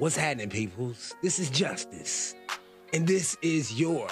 What's 0.00 0.16
happening, 0.16 0.48
peoples? 0.48 1.14
This 1.20 1.38
is 1.38 1.50
Justice. 1.50 2.34
And 2.94 3.06
this 3.06 3.36
is 3.42 3.78
your 3.78 4.08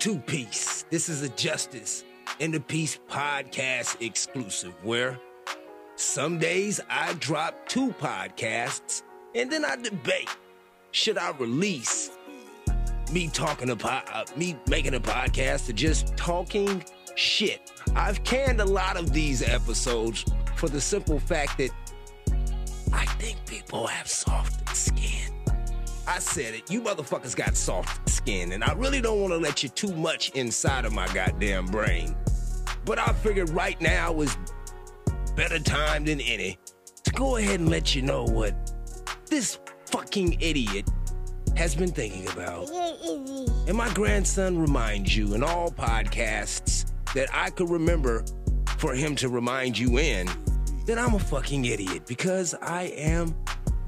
two 0.00 0.18
piece. 0.18 0.86
This 0.90 1.08
is 1.08 1.22
a 1.22 1.28
Justice 1.28 2.02
and 2.40 2.52
the 2.52 2.58
Peace 2.58 2.98
podcast 3.08 4.04
exclusive 4.04 4.74
where 4.82 5.16
some 5.94 6.40
days 6.40 6.80
I 6.90 7.12
drop 7.20 7.68
two 7.68 7.92
podcasts 8.00 9.04
and 9.36 9.52
then 9.52 9.64
I 9.64 9.76
debate 9.76 10.36
should 10.90 11.16
I 11.16 11.30
release 11.38 12.10
me 13.12 13.28
talking 13.28 13.70
about 13.70 14.12
uh, 14.12 14.24
me 14.36 14.58
making 14.66 14.94
a 14.94 15.00
podcast 15.00 15.68
or 15.68 15.74
just 15.74 16.16
talking 16.16 16.84
shit. 17.14 17.70
I've 17.94 18.24
canned 18.24 18.60
a 18.60 18.64
lot 18.64 18.96
of 18.96 19.12
these 19.12 19.42
episodes 19.42 20.24
for 20.56 20.68
the 20.68 20.80
simple 20.80 21.20
fact 21.20 21.56
that 21.58 21.70
I 22.92 23.06
think 23.20 23.36
people 23.46 23.86
have 23.86 24.08
soft. 24.08 24.57
I 26.08 26.20
said 26.20 26.54
it. 26.54 26.70
You 26.70 26.80
motherfuckers 26.80 27.36
got 27.36 27.54
soft 27.54 28.08
skin, 28.08 28.52
and 28.52 28.64
I 28.64 28.72
really 28.72 29.02
don't 29.02 29.20
want 29.20 29.34
to 29.34 29.36
let 29.36 29.62
you 29.62 29.68
too 29.68 29.92
much 29.92 30.30
inside 30.30 30.86
of 30.86 30.94
my 30.94 31.06
goddamn 31.12 31.66
brain. 31.66 32.16
But 32.86 32.98
I 32.98 33.12
figured 33.12 33.50
right 33.50 33.78
now 33.78 34.18
is 34.22 34.34
better 35.36 35.58
time 35.58 36.06
than 36.06 36.22
any 36.22 36.58
to 37.04 37.10
go 37.12 37.36
ahead 37.36 37.60
and 37.60 37.68
let 37.68 37.94
you 37.94 38.00
know 38.00 38.24
what 38.24 38.72
this 39.26 39.58
fucking 39.84 40.38
idiot 40.40 40.88
has 41.58 41.74
been 41.74 41.90
thinking 41.90 42.26
about. 42.30 42.70
And 43.68 43.76
my 43.76 43.92
grandson 43.92 44.58
reminds 44.58 45.14
you 45.14 45.34
in 45.34 45.42
all 45.42 45.70
podcasts 45.70 46.90
that 47.12 47.28
I 47.34 47.50
could 47.50 47.68
remember 47.68 48.24
for 48.78 48.94
him 48.94 49.14
to 49.16 49.28
remind 49.28 49.78
you 49.78 49.98
in 49.98 50.26
that 50.86 50.96
I'm 50.96 51.14
a 51.14 51.18
fucking 51.18 51.66
idiot 51.66 52.06
because 52.06 52.54
I 52.62 52.84
am 52.84 53.36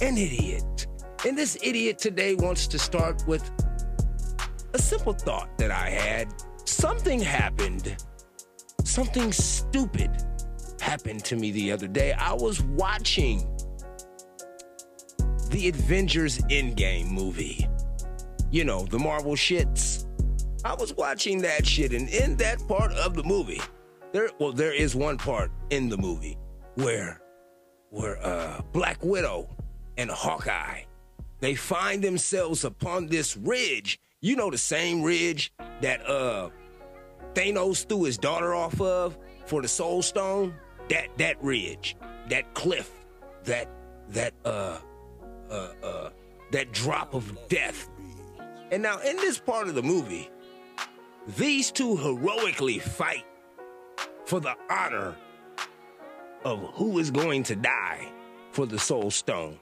an 0.02 0.18
idiot. 0.18 0.86
And 1.26 1.36
this 1.36 1.58
idiot 1.62 1.98
today 1.98 2.34
wants 2.34 2.66
to 2.68 2.78
start 2.78 3.22
with 3.26 3.50
a 4.72 4.78
simple 4.78 5.12
thought 5.12 5.50
that 5.58 5.70
I 5.70 5.90
had. 5.90 6.32
Something 6.64 7.20
happened, 7.20 7.94
something 8.84 9.30
stupid 9.30 10.10
happened 10.80 11.22
to 11.26 11.36
me 11.36 11.50
the 11.50 11.72
other 11.72 11.88
day. 11.88 12.12
I 12.12 12.32
was 12.32 12.62
watching 12.62 13.46
the 15.50 15.68
Avengers 15.68 16.38
Endgame 16.48 17.10
movie. 17.10 17.68
You 18.50 18.64
know, 18.64 18.86
the 18.86 18.98
Marvel 18.98 19.34
shits. 19.34 20.06
I 20.64 20.74
was 20.74 20.94
watching 20.94 21.42
that 21.42 21.66
shit, 21.66 21.92
and 21.92 22.08
in 22.08 22.36
that 22.36 22.66
part 22.66 22.92
of 22.92 23.14
the 23.14 23.22
movie, 23.24 23.60
there 24.12 24.30
well, 24.38 24.52
there 24.52 24.72
is 24.72 24.94
one 24.94 25.18
part 25.18 25.50
in 25.68 25.90
the 25.90 25.98
movie 25.98 26.38
where 26.76 27.20
where 27.90 28.24
uh 28.24 28.62
Black 28.72 29.04
Widow 29.04 29.48
and 29.98 30.10
Hawkeye 30.10 30.84
they 31.40 31.54
find 31.54 32.02
themselves 32.02 32.64
upon 32.64 33.06
this 33.06 33.36
ridge. 33.36 33.98
You 34.20 34.36
know 34.36 34.50
the 34.50 34.58
same 34.58 35.02
ridge 35.02 35.52
that 35.80 36.08
uh 36.08 36.50
Thanos 37.34 37.86
threw 37.88 38.04
his 38.04 38.18
daughter 38.18 38.54
off 38.54 38.80
of 38.80 39.18
for 39.46 39.62
the 39.62 39.68
Soul 39.68 40.02
Stone? 40.02 40.54
That 40.88 41.08
that 41.18 41.42
ridge, 41.42 41.96
that 42.28 42.54
cliff, 42.54 42.90
that 43.44 43.68
that 44.10 44.34
uh 44.44 44.78
uh 45.50 45.68
uh 45.82 46.10
that 46.52 46.72
drop 46.72 47.14
of 47.14 47.36
death. 47.48 47.88
And 48.70 48.82
now 48.82 48.98
in 49.00 49.16
this 49.16 49.38
part 49.38 49.68
of 49.68 49.74
the 49.74 49.82
movie, 49.82 50.28
these 51.36 51.70
two 51.70 51.96
heroically 51.96 52.78
fight 52.78 53.24
for 54.24 54.40
the 54.40 54.54
honor 54.70 55.16
of 56.44 56.60
who 56.74 56.98
is 56.98 57.10
going 57.10 57.42
to 57.44 57.56
die 57.56 58.08
for 58.52 58.66
the 58.66 58.78
Soul 58.78 59.10
Stone. 59.10 59.58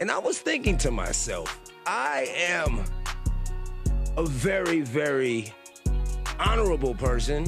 And 0.00 0.12
I 0.12 0.18
was 0.18 0.38
thinking 0.38 0.78
to 0.78 0.92
myself, 0.92 1.60
I 1.84 2.32
am 2.36 2.84
a 4.16 4.24
very, 4.24 4.80
very 4.80 5.52
honorable 6.38 6.94
person, 6.94 7.46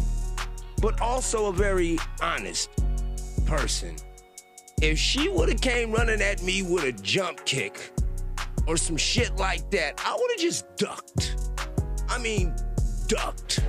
but 0.82 1.00
also 1.00 1.46
a 1.46 1.52
very 1.52 1.98
honest 2.20 2.70
person. 3.46 3.94
If 4.82 4.98
she 4.98 5.28
would 5.28 5.48
have 5.48 5.60
came 5.60 5.92
running 5.92 6.20
at 6.20 6.42
me 6.42 6.62
with 6.62 6.84
a 6.84 6.92
jump 6.92 7.44
kick 7.44 7.92
or 8.66 8.76
some 8.76 8.96
shit 8.96 9.36
like 9.36 9.70
that, 9.70 10.02
I 10.04 10.16
would 10.18 10.30
have 10.32 10.40
just 10.40 10.76
ducked. 10.76 11.36
I 12.08 12.18
mean, 12.18 12.52
ducked. 13.06 13.62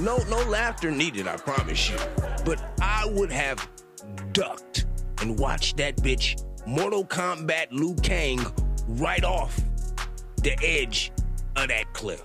No, 0.00 0.16
no 0.28 0.38
laughter 0.48 0.90
needed, 0.90 1.28
I 1.28 1.36
promise 1.36 1.90
you. 1.90 1.98
But 2.44 2.60
I 2.80 3.06
would 3.06 3.30
have 3.30 3.68
ducked 4.32 4.86
and 5.20 5.38
watched 5.38 5.76
that 5.76 5.96
bitch 5.98 6.42
Mortal 6.66 7.04
Kombat 7.04 7.66
Liu 7.70 7.94
Kang 8.02 8.40
right 8.86 9.24
off 9.24 9.60
the 10.42 10.58
edge 10.62 11.12
of 11.56 11.68
that 11.68 11.92
cliff. 11.92 12.22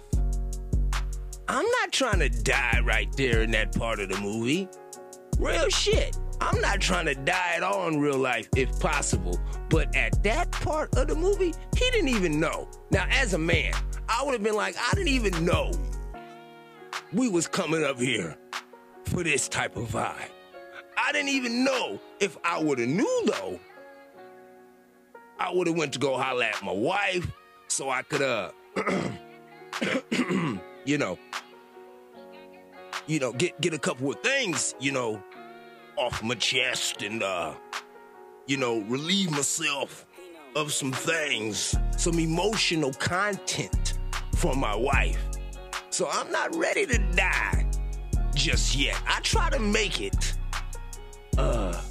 I'm 1.47 1.66
not 1.81 1.91
trying 1.91 2.19
to 2.19 2.29
die 2.29 2.81
right 2.84 3.12
there 3.16 3.41
in 3.41 3.51
that 3.51 3.78
part 3.78 4.00
of 4.00 4.09
the 4.09 4.19
movie. 4.19 4.68
Real 5.38 5.69
shit. 5.69 6.18
I'm 6.41 6.59
not 6.59 6.81
trying 6.81 7.06
to 7.06 7.16
die 7.16 7.53
at 7.56 7.63
all 7.63 7.88
in 7.88 8.00
real 8.00 8.18
life 8.18 8.50
if 8.56 8.79
possible. 8.79 9.40
But 9.69 9.96
at 9.96 10.22
that 10.23 10.52
part 10.52 10.96
of 10.96 11.07
the 11.07 11.16
movie, 11.16 11.53
he 11.75 11.90
didn't 11.91 12.09
even 12.09 12.40
know. 12.40 12.67
Now, 12.91 13.06
as 13.09 13.34
a 13.34 13.38
man, 13.38 13.73
I 14.09 14.23
would 14.23 14.34
have 14.34 14.44
been 14.44 14.56
like, 14.56 14.75
I 14.78 14.94
didn't 14.96 15.09
even 15.09 15.46
know 15.46 15.72
we 17.13 17.29
was 17.29 17.47
coming 17.47 17.84
up 17.84 18.00
here 18.00 18.35
for 19.06 19.23
this 19.23 19.47
type 19.47 19.75
of 19.78 19.90
vibe. 19.90 20.29
I 20.97 21.12
didn't 21.12 21.29
even 21.29 21.63
know 21.63 22.00
if 22.19 22.38
I 22.44 22.62
would 22.62 22.79
have 22.79 22.90
knew 22.90 23.23
though. 23.28 23.59
I 25.40 25.53
would 25.53 25.68
have 25.68 25.78
went 25.78 25.94
to 25.94 26.00
go 26.00 26.18
holler 26.18 26.46
at 26.46 26.63
my 26.63 26.72
wife 26.72 27.28
so 27.68 27.90
I 27.90 28.01
could 28.03 28.22
uh 28.22 28.51
you 30.85 30.97
know 30.97 31.18
you 33.07 33.19
know 33.19 33.34
get 33.34 33.59
get 33.62 33.73
a 33.73 33.79
couple 33.79 34.09
of 34.09 34.19
things, 34.22 34.75
you 34.79 34.91
know, 34.91 35.22
off 35.97 36.23
my 36.23 36.35
chest 36.35 37.01
and 37.01 37.23
uh 37.23 37.53
you 38.47 38.57
know, 38.57 38.81
relieve 38.81 39.31
myself 39.31 40.06
of 40.56 40.72
some 40.72 40.91
things, 40.91 41.75
some 41.97 42.19
emotional 42.19 42.94
content 42.94 43.97
from 44.35 44.59
my 44.59 44.75
wife. 44.75 45.19
So 45.90 46.07
I'm 46.12 46.31
not 46.31 46.56
ready 46.56 46.85
to 46.85 46.97
die 47.16 47.66
just 48.35 48.75
yet. 48.75 49.02
I 49.07 49.19
try 49.22 49.50
to 49.50 49.59
make 49.59 50.02
it 50.02 50.35
uh, 51.38 51.81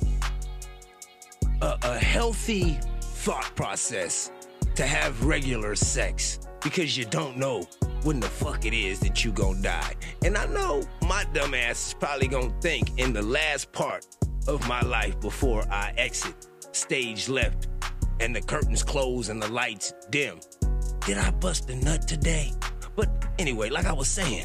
a, 1.61 1.78
a 1.82 1.99
healthy 1.99 2.78
thought 3.24 3.56
process 3.56 4.30
to 4.74 4.84
have 4.86 5.24
regular 5.24 5.74
sex 5.74 6.40
because 6.62 6.94
you 6.94 7.06
don't 7.06 7.38
know 7.38 7.66
when 8.02 8.20
the 8.20 8.28
fuck 8.28 8.66
it 8.66 8.74
is 8.74 9.00
that 9.00 9.24
you 9.24 9.32
gonna 9.32 9.62
die. 9.62 9.94
And 10.22 10.36
I 10.36 10.44
know 10.44 10.82
my 11.00 11.24
dumb 11.32 11.54
ass 11.54 11.88
is 11.88 11.94
probably 11.94 12.28
gonna 12.28 12.52
think 12.60 12.90
in 12.98 13.14
the 13.14 13.22
last 13.22 13.72
part 13.72 14.04
of 14.46 14.68
my 14.68 14.82
life 14.82 15.18
before 15.22 15.64
I 15.70 15.94
exit 15.96 16.34
stage 16.72 17.30
left 17.30 17.68
and 18.20 18.36
the 18.36 18.42
curtains 18.42 18.82
close 18.82 19.30
and 19.30 19.40
the 19.40 19.50
lights 19.50 19.94
dim. 20.10 20.38
Did 21.06 21.16
I 21.16 21.30
bust 21.30 21.70
a 21.70 21.76
nut 21.76 22.06
today? 22.06 22.52
But 22.94 23.08
anyway, 23.38 23.70
like 23.70 23.86
I 23.86 23.94
was 23.94 24.08
saying, 24.08 24.44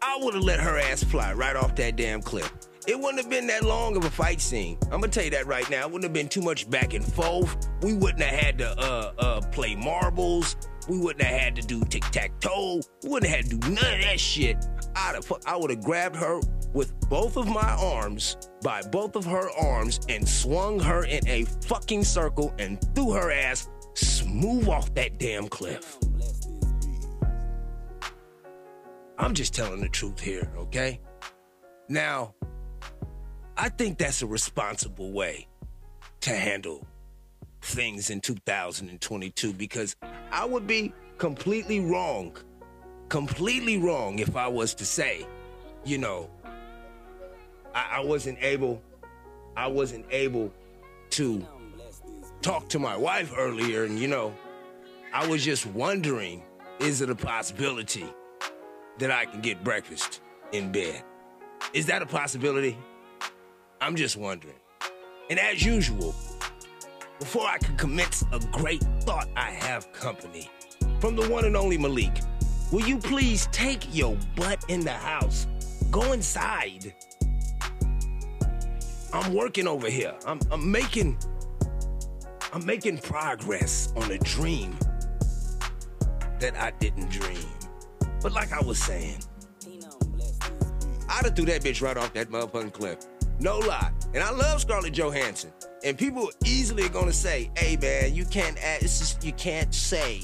I 0.00 0.18
would 0.18 0.32
have 0.32 0.42
let 0.42 0.60
her 0.60 0.78
ass 0.78 1.04
fly 1.04 1.34
right 1.34 1.56
off 1.56 1.76
that 1.76 1.96
damn 1.96 2.22
cliff. 2.22 2.50
It 2.86 3.00
wouldn't 3.00 3.18
have 3.18 3.30
been 3.30 3.46
that 3.46 3.64
long 3.64 3.96
of 3.96 4.04
a 4.04 4.10
fight 4.10 4.42
scene. 4.42 4.76
I'm 4.84 5.00
gonna 5.00 5.08
tell 5.08 5.24
you 5.24 5.30
that 5.30 5.46
right 5.46 5.68
now. 5.70 5.82
It 5.82 5.86
wouldn't 5.86 6.04
have 6.04 6.12
been 6.12 6.28
too 6.28 6.42
much 6.42 6.68
back 6.68 6.92
and 6.92 7.04
forth. 7.04 7.68
We 7.80 7.94
wouldn't 7.94 8.22
have 8.22 8.38
had 8.38 8.58
to 8.58 8.78
uh, 8.78 9.12
uh, 9.18 9.40
play 9.52 9.74
marbles. 9.74 10.56
We 10.86 10.98
wouldn't 10.98 11.24
have 11.24 11.40
had 11.40 11.56
to 11.56 11.62
do 11.62 11.82
tic 11.84 12.02
tac 12.10 12.38
toe. 12.40 12.82
We 13.02 13.08
wouldn't 13.08 13.30
have 13.30 13.44
had 13.44 13.50
to 13.50 13.56
do 13.56 13.68
none 13.70 13.94
of 13.94 14.00
that 14.02 14.20
shit. 14.20 14.66
I'd 14.94 15.14
have, 15.14 15.32
I 15.46 15.56
would 15.56 15.70
have 15.70 15.82
grabbed 15.82 16.16
her 16.16 16.40
with 16.74 16.92
both 17.08 17.38
of 17.38 17.48
my 17.48 17.74
arms, 17.80 18.36
by 18.62 18.82
both 18.82 19.16
of 19.16 19.24
her 19.24 19.48
arms, 19.58 20.00
and 20.10 20.28
swung 20.28 20.78
her 20.80 21.04
in 21.04 21.26
a 21.26 21.44
fucking 21.66 22.04
circle 22.04 22.52
and 22.58 22.78
threw 22.94 23.12
her 23.12 23.32
ass 23.32 23.68
smooth 23.94 24.68
off 24.68 24.92
that 24.94 25.18
damn 25.18 25.48
cliff. 25.48 25.96
I'm 29.16 29.32
just 29.32 29.54
telling 29.54 29.80
the 29.80 29.88
truth 29.88 30.20
here, 30.20 30.52
okay? 30.58 31.00
Now, 31.88 32.34
I 33.56 33.68
think 33.68 33.98
that's 33.98 34.22
a 34.22 34.26
responsible 34.26 35.12
way 35.12 35.46
to 36.22 36.30
handle 36.30 36.86
things 37.62 38.10
in 38.10 38.20
2022 38.20 39.52
because 39.52 39.94
I 40.32 40.44
would 40.44 40.66
be 40.66 40.92
completely 41.18 41.80
wrong, 41.80 42.36
completely 43.08 43.78
wrong 43.78 44.18
if 44.18 44.36
I 44.36 44.48
was 44.48 44.74
to 44.74 44.84
say, 44.84 45.26
you 45.84 45.98
know, 45.98 46.28
I, 47.74 47.98
I 47.98 48.00
wasn't 48.00 48.38
able, 48.40 48.82
I 49.56 49.66
wasn't 49.66 50.06
able 50.10 50.52
to 51.10 51.46
talk 52.42 52.68
to 52.70 52.78
my 52.78 52.96
wife 52.96 53.32
earlier 53.36 53.84
and, 53.84 53.98
you 53.98 54.08
know, 54.08 54.34
I 55.12 55.26
was 55.26 55.44
just 55.44 55.64
wondering, 55.66 56.42
is 56.80 57.00
it 57.00 57.08
a 57.08 57.14
possibility 57.14 58.06
that 58.98 59.10
I 59.10 59.26
can 59.26 59.40
get 59.40 59.62
breakfast 59.62 60.20
in 60.52 60.72
bed? 60.72 61.02
Is 61.72 61.86
that 61.86 62.02
a 62.02 62.06
possibility? 62.06 62.76
I'm 63.80 63.96
just 63.96 64.16
wondering. 64.16 64.54
And 65.30 65.38
as 65.38 65.64
usual, 65.64 66.14
before 67.18 67.46
I 67.46 67.58
can 67.58 67.76
commence 67.76 68.24
a 68.32 68.38
great 68.52 68.84
thought, 69.00 69.28
I 69.36 69.50
have 69.50 69.92
company 69.92 70.50
from 71.00 71.16
the 71.16 71.28
one 71.28 71.44
and 71.44 71.56
only 71.56 71.78
Malik. 71.78 72.20
Will 72.70 72.86
you 72.86 72.98
please 72.98 73.48
take 73.52 73.86
your 73.94 74.16
butt 74.36 74.64
in 74.68 74.80
the 74.80 74.92
house? 74.92 75.46
Go 75.90 76.12
inside. 76.12 76.94
I'm 79.12 79.32
working 79.32 79.66
over 79.68 79.88
here. 79.88 80.14
I'm, 80.26 80.40
I'm 80.50 80.70
making 80.70 81.16
I'm 82.52 82.64
making 82.64 82.98
progress 82.98 83.92
on 83.96 84.12
a 84.12 84.18
dream 84.18 84.76
that 86.38 86.54
I 86.56 86.70
didn't 86.78 87.10
dream. 87.10 87.48
But 88.22 88.32
like 88.32 88.52
I 88.52 88.60
was 88.60 88.78
saying, 88.78 89.18
I'd 91.14 91.26
have 91.26 91.36
threw 91.36 91.44
that 91.46 91.62
bitch 91.62 91.80
right 91.80 91.96
off 91.96 92.12
that 92.14 92.28
motherfucking 92.28 92.72
cliff. 92.72 92.98
No 93.38 93.58
lie. 93.60 93.92
And 94.14 94.22
I 94.22 94.30
love 94.30 94.60
Scarlett 94.60 94.94
Johansson. 94.94 95.52
And 95.84 95.96
people 95.96 96.30
easily 96.44 96.88
gonna 96.88 97.12
say, 97.12 97.52
hey 97.56 97.76
man, 97.76 98.14
you 98.14 98.24
can't 98.24 98.58
add, 98.58 98.82
it's 98.82 98.98
just, 98.98 99.24
you 99.24 99.32
can't 99.32 99.72
say 99.72 100.22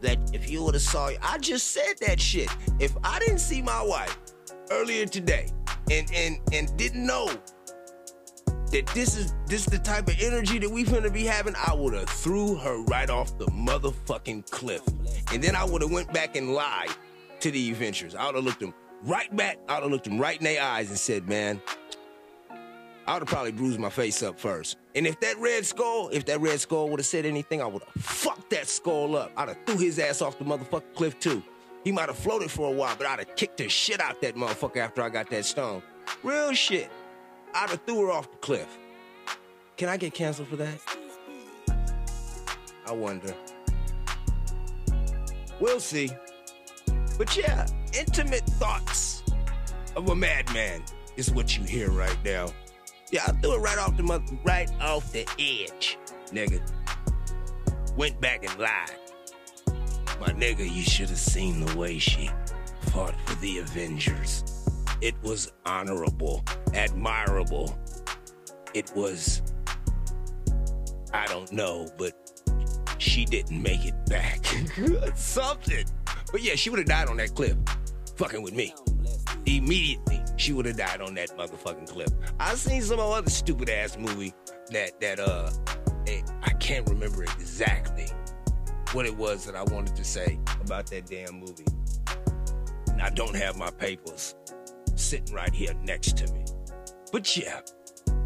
that 0.00 0.18
if 0.32 0.48
you 0.48 0.64
would 0.64 0.72
have 0.72 0.82
saw 0.82 1.10
I 1.22 1.36
just 1.38 1.72
said 1.72 1.94
that 2.00 2.18
shit. 2.18 2.48
If 2.78 2.96
I 3.04 3.18
didn't 3.18 3.40
see 3.40 3.60
my 3.60 3.82
wife 3.82 4.16
earlier 4.70 5.04
today 5.04 5.48
and 5.90 6.10
and 6.14 6.38
and 6.54 6.74
didn't 6.78 7.04
know 7.04 7.26
that 8.72 8.86
this 8.94 9.18
is 9.18 9.34
this 9.46 9.66
is 9.66 9.66
the 9.66 9.78
type 9.78 10.08
of 10.08 10.18
energy 10.20 10.58
that 10.58 10.70
we 10.70 10.84
finna 10.84 11.12
be 11.12 11.24
having, 11.24 11.54
I 11.56 11.74
would 11.74 11.92
have 11.92 12.08
threw 12.08 12.54
her 12.54 12.82
right 12.84 13.10
off 13.10 13.36
the 13.36 13.46
motherfucking 13.46 14.50
cliff. 14.50 14.82
And 15.34 15.42
then 15.42 15.54
I 15.54 15.64
would 15.64 15.82
have 15.82 15.90
went 15.90 16.10
back 16.14 16.34
and 16.34 16.54
lied 16.54 16.88
to 17.40 17.50
the 17.50 17.70
Avengers. 17.72 18.14
I 18.14 18.24
would 18.26 18.36
have 18.36 18.44
looked 18.44 18.60
them 18.60 18.72
right 19.02 19.34
back, 19.36 19.58
I 19.68 19.74
would 19.74 19.82
have 19.84 19.92
looked 19.92 20.04
them 20.04 20.18
right 20.18 20.38
in 20.38 20.44
their 20.44 20.62
eyes 20.62 20.90
and 20.90 20.98
said, 20.98 21.28
man, 21.28 21.60
I 23.06 23.14
would 23.14 23.22
have 23.22 23.28
probably 23.28 23.52
bruised 23.52 23.80
my 23.80 23.90
face 23.90 24.22
up 24.22 24.38
first. 24.38 24.76
And 24.94 25.06
if 25.06 25.18
that 25.20 25.38
red 25.38 25.64
skull, 25.66 26.10
if 26.12 26.26
that 26.26 26.40
red 26.40 26.60
skull 26.60 26.88
would 26.90 27.00
have 27.00 27.06
said 27.06 27.26
anything, 27.26 27.60
I 27.62 27.66
would 27.66 27.82
have 27.82 28.04
fucked 28.04 28.50
that 28.50 28.68
skull 28.68 29.16
up. 29.16 29.32
I'd 29.36 29.48
have 29.48 29.58
threw 29.66 29.78
his 29.78 29.98
ass 29.98 30.22
off 30.22 30.38
the 30.38 30.44
motherfucking 30.44 30.94
cliff 30.94 31.18
too. 31.18 31.42
He 31.82 31.92
might 31.92 32.08
have 32.08 32.18
floated 32.18 32.50
for 32.50 32.68
a 32.68 32.72
while, 32.72 32.94
but 32.96 33.06
I'd 33.06 33.20
have 33.20 33.36
kicked 33.36 33.56
the 33.56 33.68
shit 33.68 34.00
out 34.00 34.20
that 34.20 34.36
motherfucker 34.36 34.76
after 34.76 35.02
I 35.02 35.08
got 35.08 35.30
that 35.30 35.44
stone. 35.44 35.82
Real 36.22 36.52
shit. 36.52 36.90
I'd 37.54 37.70
have 37.70 37.80
threw 37.86 38.06
her 38.06 38.12
off 38.12 38.30
the 38.30 38.36
cliff. 38.36 38.78
Can 39.76 39.88
I 39.88 39.96
get 39.96 40.12
canceled 40.12 40.48
for 40.48 40.56
that? 40.56 40.78
I 42.86 42.92
wonder. 42.92 43.34
We'll 45.58 45.80
see. 45.80 46.10
But 47.18 47.36
yeah, 47.36 47.66
intimate 47.98 48.44
thoughts 48.58 49.22
of 49.96 50.08
a 50.08 50.14
madman 50.14 50.82
is 51.16 51.30
what 51.30 51.56
you 51.56 51.64
hear 51.64 51.90
right 51.90 52.16
now. 52.24 52.48
Yeah, 53.10 53.22
I 53.26 53.32
threw 53.32 53.54
it 53.54 53.58
right 53.58 53.78
off 53.78 53.96
the 53.96 54.38
right 54.44 54.70
off 54.80 55.12
the 55.12 55.26
edge, 55.38 55.98
nigga. 56.28 56.60
Went 57.96 58.20
back 58.20 58.44
and 58.44 58.58
lied. 58.58 58.96
My 60.20 60.28
nigga, 60.28 60.60
you 60.60 60.82
should 60.82 61.08
have 61.08 61.18
seen 61.18 61.64
the 61.64 61.76
way 61.76 61.98
she 61.98 62.30
fought 62.92 63.14
for 63.26 63.34
the 63.36 63.58
Avengers. 63.58 64.44
It 65.00 65.14
was 65.22 65.50
honorable, 65.64 66.44
admirable. 66.74 67.76
It 68.74 68.92
was, 68.94 69.42
I 71.12 71.26
don't 71.26 71.50
know, 71.52 71.88
but 71.98 72.12
she 72.98 73.24
didn't 73.24 73.60
make 73.62 73.84
it 73.86 73.94
back. 74.06 74.44
Something. 75.16 75.86
But 76.30 76.42
yeah, 76.42 76.54
she 76.54 76.70
would 76.70 76.78
have 76.78 76.88
died 76.88 77.08
on 77.08 77.16
that 77.16 77.34
cliff, 77.34 77.56
fucking 78.20 78.42
with 78.42 78.52
me. 78.52 78.74
Immediately, 79.46 80.20
she 80.36 80.52
would 80.52 80.66
have 80.66 80.76
died 80.76 81.00
on 81.00 81.14
that 81.14 81.30
motherfucking 81.38 81.88
cliff. 81.88 82.10
I've 82.38 82.58
seen 82.58 82.82
some 82.82 83.00
other 83.00 83.30
stupid 83.30 83.70
ass 83.70 83.96
movie 83.96 84.34
that 84.70 85.00
that 85.00 85.18
uh, 85.18 85.50
I 86.42 86.50
can't 86.60 86.86
remember 86.90 87.22
exactly 87.22 88.08
what 88.92 89.06
it 89.06 89.16
was 89.16 89.46
that 89.46 89.56
I 89.56 89.62
wanted 89.62 89.96
to 89.96 90.04
say 90.04 90.38
about 90.60 90.86
that 90.88 91.06
damn 91.06 91.40
movie. 91.40 91.64
And 92.88 93.00
I 93.00 93.08
don't 93.08 93.34
have 93.34 93.56
my 93.56 93.70
papers 93.70 94.34
sitting 94.96 95.34
right 95.34 95.54
here 95.54 95.72
next 95.82 96.18
to 96.18 96.30
me. 96.34 96.44
But 97.12 97.34
yeah, 97.38 97.60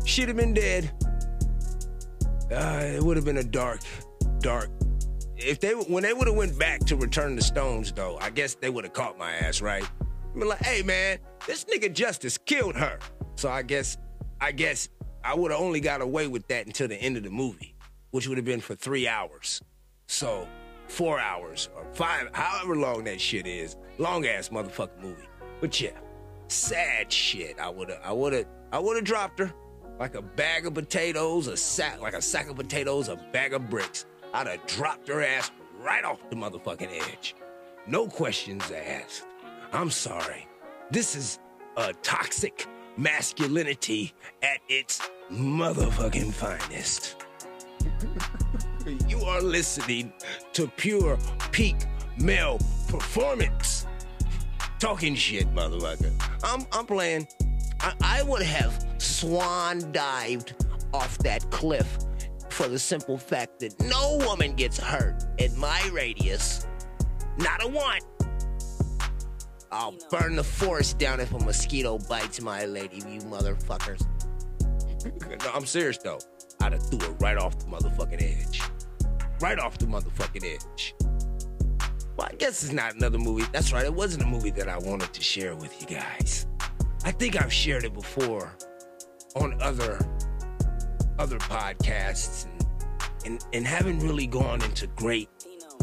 she'd 0.05 0.27
have 0.27 0.37
been 0.37 0.55
dead. 0.55 0.91
Uh, 2.51 2.83
it 2.83 3.03
would 3.03 3.17
have 3.17 3.25
been 3.25 3.39
a 3.39 3.45
dark, 3.45 3.81
dark. 4.41 4.71
If 5.47 5.61
they 5.61 5.73
when 5.73 6.03
they 6.03 6.15
would 6.15 6.27
have 6.27 6.37
went 6.37 6.59
back 6.59 6.81
to 6.87 6.97
return 6.97 7.37
the 7.37 7.43
stones, 7.43 7.93
though, 7.93 8.17
I 8.19 8.31
guess 8.31 8.55
they 8.55 8.71
would 8.71 8.85
have 8.85 8.95
caught 8.95 9.19
my 9.19 9.33
ass, 9.33 9.61
right? 9.61 9.85
I 10.35 10.45
like, 10.45 10.63
hey 10.63 10.83
man, 10.83 11.19
this 11.47 11.65
nigga 11.67 11.93
Justice 11.93 12.39
killed 12.39 12.77
her. 12.77 12.99
So 13.37 13.51
I 13.51 13.63
guess, 13.63 13.99
I 14.41 14.53
guess 14.53 14.89
I 15.23 15.35
would 15.35 15.51
have 15.51 15.61
only 15.61 15.81
got 15.81 16.01
away 16.01 16.29
with 16.29 16.49
that 16.49 16.67
until 16.67 16.89
the 16.89 16.97
end 16.97 17.17
of 17.19 17.25
the 17.25 17.31
movie, 17.31 17.75
which 18.11 18.27
would 18.27 18.39
have 18.39 18.45
been 18.45 18.61
for 18.61 18.75
three 18.75 19.07
hours. 19.07 19.61
So 20.07 20.49
four 20.89 21.21
hours 21.21 21.69
or 21.77 21.85
five, 21.93 22.31
however 22.33 22.77
long 22.77 23.05
that 23.05 23.21
shit 23.21 23.47
is, 23.47 23.77
long 23.99 24.27
ass 24.27 24.49
motherfucking 24.49 25.03
movie. 25.03 25.29
But 25.61 25.79
yeah, 25.79 25.99
sad 26.49 27.13
shit. 27.13 27.59
I 27.61 27.69
would 27.69 27.91
have, 27.91 28.01
I 28.03 28.13
would 28.13 28.33
have, 28.33 28.47
I 28.73 28.79
would 28.79 28.97
have 28.97 29.05
dropped 29.05 29.39
her 29.41 29.53
like 30.01 30.15
a 30.15 30.23
bag 30.23 30.67
of 30.67 30.75
potatoes, 30.75 31.47
a 31.47 31.57
sack, 31.57 32.01
like 32.01 32.15
a 32.15 32.23
sack 32.23 32.49
of 32.49 32.57
potatoes, 32.57 33.09
a 33.09 33.17
bag 33.17 33.53
of 33.53 33.69
bricks. 33.71 34.07
I'd 34.35 34.49
have 34.49 34.67
dropped 34.67 35.07
her 35.07 35.23
ass 35.23 35.53
right 35.79 36.05
off 36.05 36.19
the 36.29 36.35
motherfucking 36.35 36.91
edge. 37.09 37.37
No 37.87 38.09
questions 38.09 38.69
asked. 38.73 39.25
I'm 39.73 39.91
sorry. 39.91 40.49
This 40.91 41.15
is 41.15 41.39
a 41.77 41.93
toxic 42.03 42.67
masculinity 42.97 44.13
at 44.43 44.59
its 44.69 45.01
motherfucking 45.31 46.33
finest. 46.33 47.15
you 49.09 49.21
are 49.21 49.41
listening 49.41 50.13
to 50.53 50.67
pure 50.67 51.17
peak 51.53 51.77
male 52.19 52.59
performance. 52.89 53.87
Talking 54.81 55.15
shit, 55.15 55.47
motherfucker. 55.55 56.13
I'm 56.43 56.67
I'm 56.73 56.87
playing. 56.87 57.29
I, 57.81 57.93
I 58.01 58.23
would 58.25 58.43
have 58.43 58.85
swan 58.99 59.93
dived 59.93 60.57
off 60.93 61.19
that 61.19 61.49
cliff 61.53 61.99
for 62.55 62.69
the 62.69 62.79
simple 62.79 63.19
fact 63.19 63.59
that 63.59 63.79
no 63.81 64.17
woman 64.29 64.55
gets 64.55 64.79
hurt 64.79 65.25
in 65.39 65.59
my 65.59 65.83
radius. 65.93 66.69
Not 67.37 67.65
a 67.65 67.69
one. 67.69 67.99
I'll 69.73 69.97
burn 70.09 70.37
the 70.37 70.45
forest 70.45 70.99
down 70.99 71.19
if 71.19 71.33
a 71.33 71.39
mosquito 71.41 71.99
bites 71.99 72.41
my 72.41 72.65
lady, 72.65 72.99
you 72.99 73.21
motherfuckers. 73.23 74.07
no, 75.05 75.51
I'm 75.53 75.67
serious 75.67 75.99
though. 75.99 76.21
I'd 76.61 76.75
have 76.75 76.87
threw 76.89 77.01
it 77.01 77.17
right 77.19 77.37
off 77.37 77.59
the 77.59 77.65
motherfucking 77.65 78.23
edge. 78.23 78.63
Right 79.41 79.59
off 79.59 79.77
the 79.79 79.87
motherfucking 79.87 80.45
edge. 80.45 80.95
Well, 82.17 82.29
I 82.31 82.37
guess 82.37 82.63
it's 82.63 82.73
not 82.73 82.95
another 82.95 83.19
movie. 83.19 83.47
That's 83.53 83.73
right, 83.73 83.85
it 83.85 83.93
wasn't 83.93 84.23
a 84.23 84.27
movie 84.27 84.53
that 84.53 84.69
I 84.69 84.79
wanted 84.79 85.13
to 85.13 85.21
share 85.21 85.57
with 85.57 85.75
you 85.81 85.97
guys. 85.97 86.47
I 87.05 87.11
think 87.11 87.35
I've 87.35 87.53
shared 87.53 87.83
it 87.83 87.95
before 87.95 88.57
on 89.35 89.61
other 89.61 89.99
other 91.19 91.39
podcasts 91.39 92.47
and 92.47 92.65
and, 93.25 93.45
and 93.53 93.67
haven't 93.67 94.01
really 94.01 94.27
gone 94.27 94.63
into 94.63 94.87
great 94.89 95.29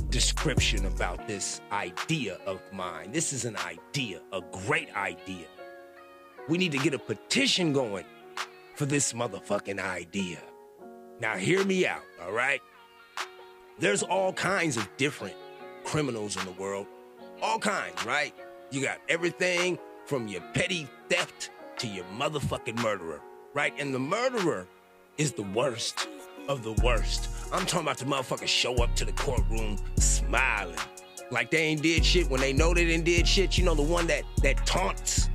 description 0.09 0.85
about 0.85 1.27
this 1.27 1.61
idea 1.71 2.37
of 2.45 2.61
mine. 2.71 3.11
This 3.11 3.33
is 3.33 3.45
an 3.45 3.57
idea, 3.57 4.21
a 4.31 4.41
great 4.65 4.95
idea. 4.95 5.45
We 6.49 6.57
need 6.57 6.71
to 6.73 6.77
get 6.77 6.93
a 6.93 6.99
petition 6.99 7.73
going 7.73 8.05
for 8.75 8.85
this 8.85 9.13
motherfucking 9.13 9.79
idea. 9.79 10.39
Now, 11.19 11.37
hear 11.37 11.63
me 11.63 11.85
out, 11.85 12.03
all 12.23 12.31
right? 12.31 12.61
There's 13.79 14.03
all 14.03 14.33
kinds 14.33 14.77
of 14.77 14.87
different 14.97 15.35
criminals 15.83 16.35
in 16.37 16.45
the 16.45 16.51
world. 16.61 16.87
All 17.41 17.59
kinds, 17.59 18.05
right? 18.05 18.33
You 18.71 18.81
got 18.81 18.99
everything 19.09 19.79
from 20.05 20.27
your 20.27 20.41
petty 20.53 20.87
theft 21.09 21.51
to 21.77 21.87
your 21.87 22.05
motherfucking 22.05 22.81
murderer, 22.81 23.21
right? 23.53 23.73
And 23.79 23.93
the 23.93 23.99
murderer 23.99 24.67
is 25.17 25.33
the 25.33 25.43
worst 25.43 26.07
of 26.47 26.63
the 26.63 26.73
worst. 26.83 27.29
I'm 27.51 27.65
talking 27.65 27.87
about 27.87 27.97
the 27.97 28.05
motherfuckers 28.05 28.47
show 28.47 28.75
up 28.75 28.95
to 28.95 29.05
the 29.05 29.11
courtroom 29.13 29.77
smiling. 29.97 30.77
Like 31.31 31.51
they 31.51 31.59
ain't 31.59 31.81
did 31.81 32.05
shit 32.05 32.29
when 32.29 32.41
they 32.41 32.53
know 32.53 32.73
they 32.73 32.85
didn't 32.85 33.05
did 33.05 33.27
shit. 33.27 33.57
You 33.57 33.65
know, 33.65 33.75
the 33.75 33.81
one 33.81 34.07
that 34.07 34.23
that 34.43 34.65
taunts 34.65 35.29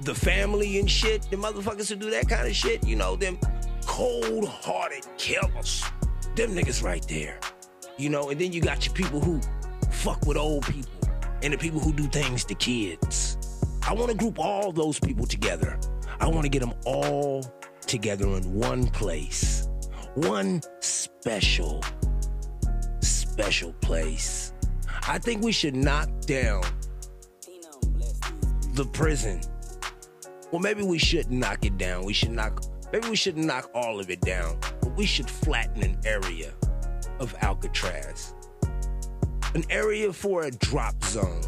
the 0.00 0.14
family 0.14 0.78
and 0.78 0.90
shit. 0.90 1.22
The 1.30 1.36
motherfuckers 1.36 1.88
who 1.88 1.96
do 1.96 2.10
that 2.10 2.28
kind 2.28 2.46
of 2.46 2.54
shit. 2.54 2.86
You 2.86 2.96
know, 2.96 3.16
them 3.16 3.38
cold-hearted 3.86 5.06
killers. 5.16 5.84
Them 6.34 6.54
niggas 6.54 6.82
right 6.82 7.06
there. 7.08 7.40
You 7.96 8.10
know, 8.10 8.30
and 8.30 8.38
then 8.38 8.52
you 8.52 8.60
got 8.60 8.84
your 8.84 8.94
people 8.94 9.20
who 9.20 9.40
fuck 9.90 10.26
with 10.26 10.36
old 10.36 10.66
people 10.66 10.92
and 11.42 11.52
the 11.52 11.58
people 11.58 11.80
who 11.80 11.92
do 11.92 12.06
things 12.08 12.44
to 12.44 12.54
kids. 12.54 13.38
I 13.88 13.94
want 13.94 14.10
to 14.10 14.16
group 14.16 14.38
all 14.38 14.72
those 14.72 14.98
people 15.00 15.26
together. 15.26 15.78
I 16.20 16.28
want 16.28 16.42
to 16.42 16.48
get 16.48 16.60
them 16.60 16.74
all 16.84 17.44
together 17.86 18.26
in 18.26 18.54
one 18.54 18.86
place 18.88 19.66
one 20.16 20.62
special, 20.80 21.84
special 23.00 23.72
place. 23.74 24.54
I 25.06 25.18
think 25.18 25.42
we 25.42 25.52
should 25.52 25.76
knock 25.76 26.08
down 26.22 26.62
the 28.72 28.86
prison. 28.92 29.42
Well, 30.50 30.62
maybe 30.62 30.82
we 30.82 30.98
should 30.98 31.30
knock 31.30 31.66
it 31.66 31.76
down. 31.76 32.04
We 32.04 32.14
should 32.14 32.30
knock 32.30 32.64
maybe 32.92 33.10
we 33.10 33.16
shouldn't 33.16 33.44
knock 33.44 33.70
all 33.74 34.00
of 34.00 34.08
it 34.08 34.22
down, 34.22 34.58
but 34.80 34.96
we 34.96 35.04
should 35.04 35.28
flatten 35.28 35.82
an 35.82 35.98
area 36.06 36.54
of 37.20 37.34
Alcatraz. 37.42 38.32
An 39.54 39.64
area 39.68 40.12
for 40.14 40.44
a 40.44 40.50
drop 40.50 41.02
zone 41.04 41.42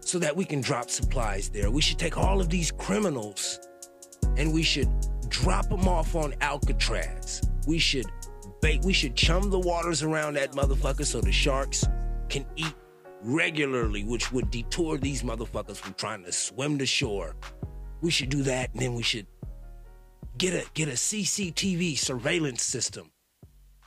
so 0.00 0.18
that 0.18 0.34
we 0.34 0.44
can 0.44 0.62
drop 0.62 0.88
supplies 0.88 1.50
there. 1.50 1.70
We 1.70 1.82
should 1.82 1.98
take 1.98 2.16
all 2.16 2.40
of 2.40 2.48
these 2.48 2.70
criminals 2.70 3.60
and 4.36 4.52
we 4.52 4.62
should 4.62 4.88
drop 5.28 5.68
them 5.68 5.88
off 5.88 6.14
on 6.14 6.34
Alcatraz. 6.40 7.42
We 7.66 7.78
should 7.78 8.06
bait, 8.60 8.84
we 8.84 8.92
should 8.92 9.16
chum 9.16 9.50
the 9.50 9.58
waters 9.58 10.02
around 10.02 10.34
that 10.34 10.52
motherfucker 10.52 11.04
so 11.04 11.20
the 11.20 11.32
sharks 11.32 11.84
can 12.28 12.46
eat 12.56 12.74
regularly, 13.22 14.04
which 14.04 14.32
would 14.32 14.50
detour 14.50 14.98
these 14.98 15.22
motherfuckers 15.22 15.76
from 15.76 15.94
trying 15.94 16.24
to 16.24 16.32
swim 16.32 16.78
to 16.78 16.86
shore. 16.86 17.36
We 18.00 18.10
should 18.10 18.28
do 18.28 18.42
that, 18.42 18.72
and 18.72 18.82
then 18.82 18.94
we 18.94 19.02
should 19.02 19.26
get 20.38 20.54
a 20.54 20.66
get 20.74 20.88
a 20.88 20.92
CCTV 20.92 21.98
surveillance 21.98 22.62
system 22.62 23.10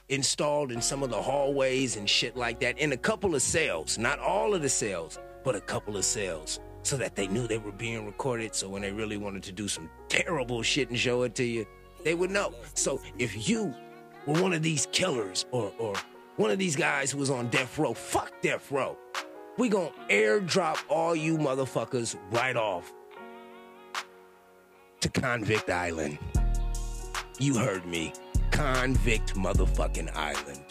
installed 0.10 0.72
in 0.72 0.82
some 0.82 1.03
of 1.03 1.12
the 1.12 1.22
hallways 1.22 1.96
and 1.96 2.10
shit 2.10 2.36
like 2.36 2.60
that 2.60 2.79
in 2.79 2.91
a 2.94 2.98
couple 2.98 3.36
of 3.36 3.41
cells, 3.41 3.98
not 3.98 4.20
all 4.20 4.56
of 4.56 4.62
the 4.62 4.70
cells, 4.70 5.20
but 5.44 5.56
a 5.56 5.62
couple 5.62 5.96
of 5.96 6.03
cells, 6.03 6.60
so 6.89 6.98
that 6.98 7.15
they 7.15 7.27
knew 7.27 7.46
they 7.46 7.60
were 7.60 7.72
being 7.72 8.03
recorded. 8.08 8.55
So 8.55 8.67
when 8.67 8.81
they 8.81 8.91
really 8.91 9.17
wanted 9.17 9.43
to 9.43 9.51
do 9.51 9.67
some 9.67 9.91
terrible 10.08 10.63
shit 10.63 10.89
and 10.89 10.98
show 10.98 11.22
it 11.22 11.36
to 11.36 11.43
you, 11.43 11.67
they 12.03 12.15
would 12.15 12.31
know. 12.31 12.51
So 12.74 13.00
if 13.19 13.48
you 13.48 13.75
were 14.25 14.41
one 14.41 14.53
of 14.53 14.63
these 14.63 14.88
killers 14.91 15.46
or 15.51 15.72
or 15.77 15.93
one 16.38 16.50
of 16.50 16.58
these 16.58 16.75
guys 16.75 17.12
who 17.12 17.19
was 17.19 17.29
on 17.29 17.48
death 17.50 17.77
row, 17.77 17.93
fuck 17.93 18.31
death 18.41 18.72
row. 18.72 18.98
We 19.60 19.69
gonna 19.69 19.91
airdrop 20.10 20.79
all 20.89 21.15
you 21.15 21.38
motherfuckers 21.38 22.15
right 22.31 22.55
off 22.55 22.91
to 25.01 25.10
Convict 25.10 25.69
Island. 25.69 26.17
You 27.38 27.55
heard 27.55 27.86
me. 27.86 28.13
Convict 28.50 29.36
motherfucking 29.36 30.15
Island. 30.15 30.68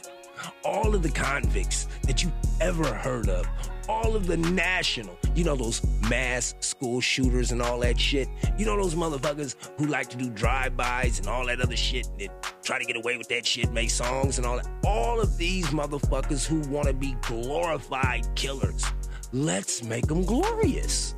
All 0.65 0.95
of 0.95 1.03
the 1.03 1.11
convicts 1.11 1.87
that 2.03 2.23
you 2.23 2.33
ever 2.61 2.93
heard 2.93 3.29
of, 3.29 3.47
all 3.89 4.15
of 4.15 4.27
the 4.27 4.37
national, 4.37 5.17
you 5.35 5.45
know, 5.45 5.57
those 5.57 5.83
mass 6.11 6.55
school 6.61 7.01
shooters 7.01 7.53
and 7.53 7.63
all 7.63 7.79
that 7.81 7.99
shit. 7.99 8.29
You 8.59 8.67
know, 8.67 8.77
those 8.77 8.95
motherfuckers 8.95 9.57
who 9.79 9.87
like 9.87 10.09
to 10.11 10.17
do 10.17 10.29
drive-bys 10.31 11.19
and 11.21 11.29
all 11.29 11.47
that 11.47 11.61
other 11.61 11.77
shit 11.77 12.07
and 12.21 12.31
try 12.63 12.79
to 12.79 12.85
get 12.85 12.97
away 12.97 13.17
with 13.17 13.29
that 13.29 13.47
shit, 13.47 13.73
make 13.73 13.91
songs 13.91 14.39
and 14.39 14.47
all 14.47 14.57
that. 14.57 14.69
All 14.85 15.21
of 15.21 15.37
these 15.39 15.67
motherfuckers 15.69 16.47
who 16.47 16.61
want 16.71 16.87
to 16.87 16.93
be 16.93 17.17
glorified 17.23 18.27
killers. 18.35 18.85
Let's 19.33 19.83
make 19.83 20.07
them 20.07 20.25
glorious. 20.25 21.15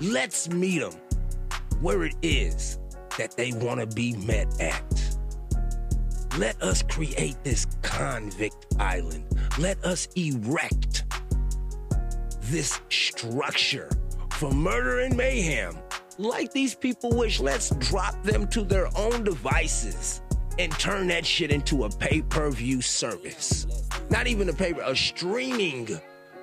Let's 0.00 0.48
meet 0.48 0.78
them 0.78 0.92
where 1.80 2.04
it 2.04 2.14
is 2.22 2.78
that 3.18 3.36
they 3.36 3.52
want 3.52 3.80
to 3.80 3.86
be 3.86 4.14
met 4.16 4.60
at. 4.60 4.82
Let 6.36 6.62
us 6.62 6.82
create 6.82 7.36
this 7.44 7.66
convict 7.80 8.66
island. 8.78 9.24
Let 9.58 9.82
us 9.82 10.06
erect 10.16 11.04
this 12.42 12.78
structure 12.90 13.88
for 14.32 14.52
murder 14.52 15.00
and 15.00 15.16
mayhem. 15.16 15.78
Like 16.18 16.52
these 16.52 16.74
people 16.74 17.10
wish, 17.16 17.40
let's 17.40 17.70
drop 17.76 18.22
them 18.22 18.46
to 18.48 18.64
their 18.64 18.88
own 18.98 19.24
devices 19.24 20.20
and 20.58 20.70
turn 20.72 21.06
that 21.06 21.24
shit 21.24 21.50
into 21.50 21.84
a 21.84 21.88
pay 21.88 22.20
per 22.20 22.50
view 22.50 22.82
service. 22.82 23.66
Not 24.10 24.26
even 24.26 24.50
a 24.50 24.52
paper, 24.52 24.82
a 24.84 24.94
streaming, 24.94 25.88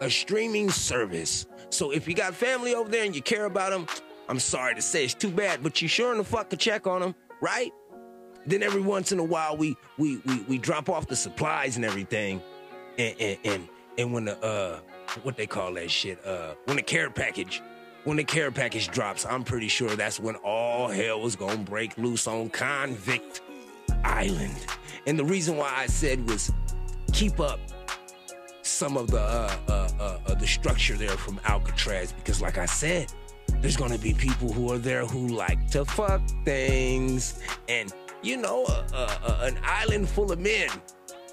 a 0.02 0.10
streaming 0.10 0.72
service. 0.72 1.46
So 1.70 1.92
if 1.92 2.08
you 2.08 2.16
got 2.16 2.34
family 2.34 2.74
over 2.74 2.90
there 2.90 3.06
and 3.06 3.16
you 3.16 3.22
care 3.22 3.46
about 3.46 3.70
them, 3.70 3.86
I'm 4.28 4.40
sorry 4.40 4.74
to 4.74 4.82
say 4.82 5.06
it's 5.06 5.14
too 5.14 5.32
bad, 5.32 5.62
but 5.62 5.84
you 5.84 5.88
sure 5.88 6.12
in 6.12 6.18
the 6.18 6.24
fuck 6.24 6.50
could 6.50 6.60
check 6.60 6.88
on 6.88 7.02
them, 7.02 7.14
right? 7.42 7.72
Then 8.46 8.64
every 8.64 8.82
once 8.82 9.12
in 9.12 9.20
a 9.20 9.24
while 9.24 9.56
we 9.56 9.78
we 9.98 10.18
we, 10.26 10.42
we 10.42 10.58
drop 10.58 10.90
off 10.90 11.08
the 11.08 11.16
supplies 11.16 11.76
and 11.76 11.86
everything, 11.86 12.42
and 12.98 13.16
and 13.20 13.38
and, 13.44 13.70
and 13.98 14.14
when 14.14 14.26
the 14.26 14.38
uh 14.44 14.80
what 15.22 15.38
they 15.38 15.46
call 15.46 15.74
that 15.74 15.92
shit 15.92 16.26
uh 16.26 16.56
when 16.66 16.78
the 16.78 16.82
care 16.82 17.10
package 17.10 17.62
when 18.04 18.18
the 18.18 18.24
care 18.24 18.52
package 18.52 18.90
drops, 18.90 19.26
I'm 19.26 19.44
pretty 19.44 19.70
sure 19.70 19.96
that's 19.96 20.20
when 20.20 20.36
all 20.38 20.90
hell 20.90 21.22
was 21.22 21.36
gonna 21.36 21.58
break 21.58 21.98
loose 21.98 22.28
on 22.28 22.50
Convict 22.50 23.42
Island. 24.04 24.66
And 25.08 25.18
the 25.18 25.24
reason 25.24 25.56
why 25.58 25.72
I 25.74 25.86
said 25.88 26.28
was 26.28 26.52
keep 27.14 27.40
up 27.40 27.60
some 28.62 28.98
of 28.98 29.10
the 29.10 29.22
uh, 29.22 29.56
uh, 29.68 29.90
uh, 30.00 30.20
uh 30.26 30.36
the 30.36 30.48
structure 30.48 30.96
there 30.96 31.18
from 31.18 31.40
Alcatraz 31.46 32.12
because, 32.12 32.42
like 32.42 32.58
I 32.58 32.66
said, 32.66 33.12
there's 33.62 33.78
gonna 33.78 33.98
be 33.98 34.14
people 34.14 34.52
who 34.52 34.72
are 34.72 34.78
there 34.78 35.06
who 35.06 35.28
like 35.30 35.70
to 35.72 35.86
fuck 35.86 36.22
things, 36.44 37.40
and 37.70 37.94
you 38.24 38.38
know, 38.38 38.66
an 39.42 39.58
island 39.64 40.10
full 40.10 40.32
of 40.32 40.40
men 40.40 40.70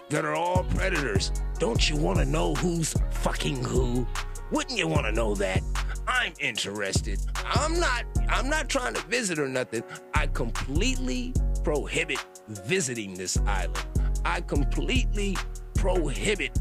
that 0.09 0.25
are 0.25 0.35
all 0.35 0.65
predators. 0.65 1.31
Don't 1.59 1.89
you 1.89 1.97
want 1.97 2.19
to 2.19 2.25
know 2.25 2.55
who's 2.55 2.95
fucking 3.11 3.65
who? 3.65 4.07
Wouldn't 4.51 4.77
you 4.77 4.89
want 4.89 5.07
to 5.07 5.13
know 5.13 5.35
that? 5.37 5.63
I'm 6.09 6.33
interested. 6.41 7.21
I'm 7.45 7.79
not 7.79 8.05
I'm 8.29 8.49
not 8.49 8.69
trying 8.69 8.95
to 8.95 9.03
visit 9.03 9.39
or 9.39 9.49
nothing. 9.49 9.85
I 10.15 10.27
completely 10.27 11.33
prohibit 11.63 12.25
visiting 12.49 13.15
this 13.15 13.39
island. 13.47 13.87
I 14.25 14.41
completely 14.41 15.37
prohibit 15.77 16.59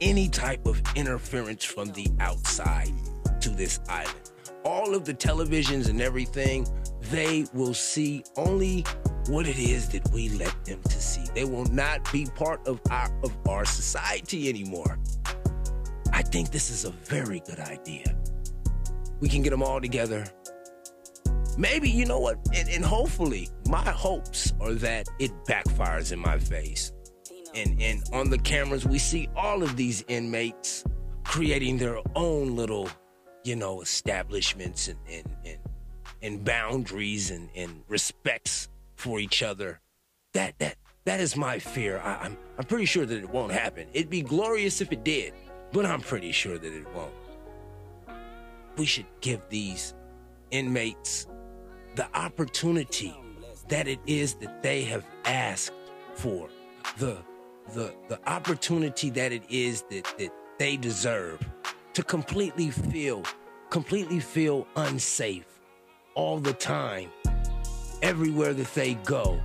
any 0.00 0.28
type 0.28 0.66
of 0.66 0.80
interference 0.96 1.64
from 1.64 1.92
the 1.92 2.06
outside 2.20 2.92
to 3.42 3.50
this 3.50 3.80
island. 3.88 4.30
All 4.64 4.94
of 4.94 5.04
the 5.04 5.14
televisions 5.14 5.90
and 5.90 6.00
everything, 6.00 6.66
they 7.10 7.46
will 7.52 7.74
see 7.74 8.24
only 8.36 8.84
what 9.30 9.46
it 9.46 9.58
is 9.58 9.88
that 9.90 10.10
we 10.10 10.28
let 10.30 10.64
them 10.64 10.82
to 10.82 11.00
see. 11.00 11.24
They 11.34 11.44
will 11.44 11.66
not 11.66 12.12
be 12.12 12.26
part 12.34 12.66
of 12.66 12.80
our 12.90 13.10
of 13.22 13.32
our 13.48 13.64
society 13.64 14.48
anymore. 14.48 14.98
I 16.12 16.22
think 16.22 16.50
this 16.50 16.70
is 16.70 16.84
a 16.84 16.90
very 16.90 17.40
good 17.46 17.60
idea. 17.60 18.04
We 19.20 19.28
can 19.28 19.42
get 19.42 19.50
them 19.50 19.62
all 19.62 19.80
together. 19.80 20.26
Maybe, 21.56 21.88
you 21.88 22.06
know 22.06 22.18
what? 22.18 22.38
And, 22.54 22.68
and 22.68 22.84
hopefully, 22.84 23.48
my 23.68 23.82
hopes 23.82 24.52
are 24.60 24.74
that 24.74 25.08
it 25.18 25.30
backfires 25.44 26.10
in 26.12 26.18
my 26.18 26.38
face. 26.38 26.92
And, 27.54 27.80
and 27.80 28.02
on 28.12 28.30
the 28.30 28.38
cameras, 28.38 28.86
we 28.86 28.98
see 28.98 29.28
all 29.36 29.62
of 29.62 29.76
these 29.76 30.04
inmates 30.08 30.84
creating 31.24 31.78
their 31.78 31.98
own 32.16 32.56
little, 32.56 32.88
you 33.44 33.56
know, 33.56 33.82
establishments 33.82 34.88
and, 34.88 34.98
and, 35.08 35.26
and, 35.44 35.58
and 36.22 36.44
boundaries 36.44 37.30
and, 37.30 37.48
and 37.54 37.82
respects 37.88 38.68
for 39.00 39.18
each 39.18 39.42
other. 39.42 39.80
That 40.34 40.58
that 40.58 40.76
that 41.04 41.20
is 41.20 41.36
my 41.36 41.58
fear. 41.58 41.98
I, 41.98 42.24
I'm 42.24 42.36
I'm 42.58 42.64
pretty 42.64 42.84
sure 42.84 43.06
that 43.06 43.18
it 43.18 43.30
won't 43.30 43.52
happen. 43.52 43.88
It'd 43.92 44.10
be 44.10 44.22
glorious 44.22 44.80
if 44.80 44.92
it 44.92 45.02
did, 45.02 45.32
but 45.72 45.86
I'm 45.86 46.00
pretty 46.00 46.32
sure 46.32 46.58
that 46.58 46.72
it 46.72 46.86
won't. 46.94 47.12
We 48.76 48.86
should 48.86 49.06
give 49.20 49.40
these 49.48 49.94
inmates 50.50 51.26
the 51.96 52.06
opportunity 52.14 53.16
that 53.68 53.88
it 53.88 54.00
is 54.06 54.34
that 54.34 54.62
they 54.62 54.82
have 54.84 55.04
asked 55.24 55.72
for. 56.14 56.48
The 56.98 57.16
the 57.72 57.94
the 58.08 58.20
opportunity 58.28 59.10
that 59.10 59.32
it 59.32 59.42
is 59.48 59.82
that 59.90 60.04
that 60.18 60.32
they 60.58 60.76
deserve 60.76 61.40
to 61.94 62.02
completely 62.02 62.70
feel 62.70 63.24
completely 63.70 64.20
feel 64.20 64.66
unsafe 64.76 65.46
all 66.14 66.38
the 66.38 66.52
time 66.52 67.10
everywhere 68.02 68.54
that 68.54 68.74
they 68.74 68.94
go, 68.94 69.40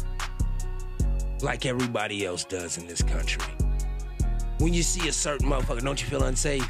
like 1.42 1.66
everybody 1.66 2.26
else 2.26 2.44
does 2.44 2.78
in 2.78 2.88
this 2.88 3.02
country. 3.02 3.44
When 4.60 4.74
you 4.74 4.84
see 4.84 5.08
a 5.10 5.14
certain 5.14 5.50
motherfucker, 5.50 5.84
don't 5.84 6.02
you 6.02 6.08
feel 6.08 6.24
unsafe? 6.24 6.68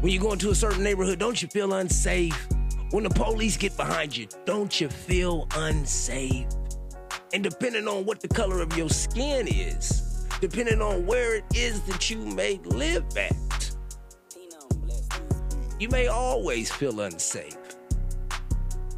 When 0.00 0.12
you 0.12 0.20
go 0.20 0.32
into 0.32 0.50
a 0.50 0.54
certain 0.54 0.82
neighborhood, 0.82 1.18
don't 1.18 1.40
you 1.40 1.48
feel 1.48 1.72
unsafe? 1.74 2.48
When 2.90 3.04
the 3.04 3.10
police 3.10 3.56
get 3.56 3.76
behind 3.76 4.16
you, 4.16 4.26
don't 4.44 4.80
you 4.80 4.88
feel 4.88 5.48
unsafe? 5.56 6.46
And 7.32 7.42
depending 7.42 7.88
on 7.88 8.04
what 8.04 8.20
the 8.20 8.28
color 8.28 8.60
of 8.60 8.76
your 8.76 8.88
skin 8.88 9.48
is, 9.48 10.26
depending 10.40 10.80
on 10.80 11.06
where 11.06 11.36
it 11.36 11.44
is 11.54 11.80
that 11.82 12.10
you 12.10 12.18
may 12.18 12.60
live 12.64 13.04
at, 13.16 13.76
you 15.78 15.88
may 15.88 16.06
always 16.06 16.70
feel 16.70 17.00
unsafe. 17.00 17.65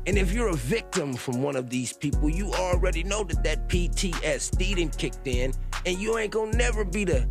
And 0.09 0.17
if 0.17 0.33
you're 0.33 0.49
a 0.49 0.57
victim 0.57 1.13
from 1.13 1.43
one 1.43 1.55
of 1.55 1.69
these 1.69 1.93
people, 1.93 2.31
you 2.31 2.51
already 2.55 3.03
know 3.03 3.25
that 3.25 3.45
that 3.45 3.69
PTSD 3.69 4.77
done 4.77 4.89
kicked 4.89 5.27
in, 5.27 5.53
and 5.85 5.99
you 5.99 6.17
ain't 6.17 6.33
gonna 6.33 6.57
never 6.57 6.83
be 6.83 7.05
the 7.05 7.29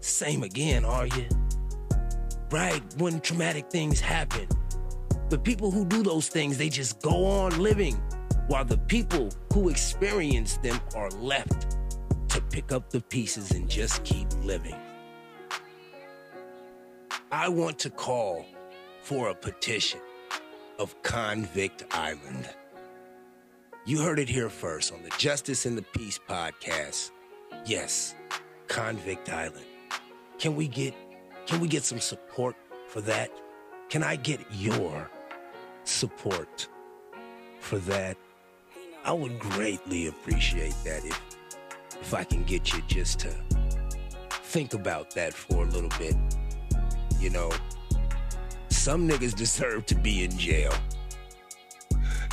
same 0.00 0.42
again, 0.42 0.84
are 0.84 1.06
you? 1.06 1.28
Right? 2.50 2.82
When 2.98 3.20
traumatic 3.20 3.70
things 3.70 4.00
happen, 4.00 4.48
the 5.28 5.38
people 5.38 5.70
who 5.70 5.86
do 5.86 6.02
those 6.02 6.26
things, 6.26 6.58
they 6.58 6.68
just 6.68 7.00
go 7.00 7.24
on 7.24 7.60
living, 7.60 7.94
while 8.48 8.64
the 8.64 8.78
people 8.78 9.30
who 9.52 9.68
experience 9.68 10.56
them 10.56 10.80
are 10.96 11.10
left 11.10 11.76
to 12.30 12.40
pick 12.40 12.72
up 12.72 12.90
the 12.90 13.02
pieces 13.02 13.52
and 13.52 13.70
just 13.70 14.02
keep 14.02 14.26
living. 14.42 14.74
I 17.30 17.48
want 17.48 17.78
to 17.78 17.90
call 17.90 18.44
for 19.04 19.28
a 19.28 19.34
petition 19.36 20.00
of 20.78 21.00
Convict 21.02 21.84
Island. 21.90 22.48
You 23.84 24.02
heard 24.02 24.18
it 24.18 24.28
here 24.28 24.48
first 24.48 24.92
on 24.92 25.02
the 25.02 25.10
Justice 25.18 25.66
and 25.66 25.78
the 25.78 25.82
Peace 25.82 26.18
podcast. 26.28 27.12
Yes, 27.64 28.14
Convict 28.68 29.32
Island. 29.32 29.64
Can 30.38 30.56
we 30.56 30.68
get 30.68 30.94
can 31.46 31.60
we 31.60 31.68
get 31.68 31.84
some 31.84 32.00
support 32.00 32.56
for 32.88 33.00
that? 33.02 33.30
Can 33.88 34.02
I 34.02 34.16
get 34.16 34.40
your 34.52 35.08
support 35.84 36.68
for 37.60 37.78
that? 37.78 38.16
I 39.04 39.12
would 39.12 39.38
greatly 39.38 40.08
appreciate 40.08 40.74
that 40.84 41.04
if 41.04 41.20
if 42.00 42.12
I 42.12 42.24
can 42.24 42.42
get 42.44 42.72
you 42.72 42.82
just 42.88 43.20
to 43.20 43.30
think 44.30 44.74
about 44.74 45.14
that 45.14 45.32
for 45.32 45.62
a 45.62 45.68
little 45.68 45.90
bit. 45.98 46.16
You 47.20 47.30
know, 47.30 47.50
some 48.86 49.08
niggas 49.08 49.34
deserve 49.34 49.84
to 49.84 49.96
be 49.96 50.22
in 50.22 50.38
jail. 50.38 50.72